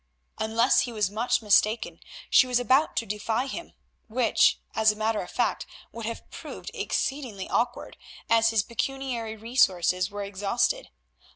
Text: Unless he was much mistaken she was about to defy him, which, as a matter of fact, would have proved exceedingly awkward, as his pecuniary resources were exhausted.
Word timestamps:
Unless 0.39 0.79
he 0.79 0.91
was 0.91 1.11
much 1.11 1.43
mistaken 1.43 1.99
she 2.27 2.47
was 2.47 2.59
about 2.59 2.95
to 2.95 3.05
defy 3.05 3.45
him, 3.45 3.73
which, 4.07 4.57
as 4.73 4.91
a 4.91 4.95
matter 4.95 5.21
of 5.21 5.29
fact, 5.29 5.67
would 5.91 6.07
have 6.07 6.27
proved 6.31 6.71
exceedingly 6.73 7.47
awkward, 7.47 7.97
as 8.27 8.49
his 8.49 8.63
pecuniary 8.63 9.37
resources 9.37 10.09
were 10.09 10.23
exhausted. 10.23 10.89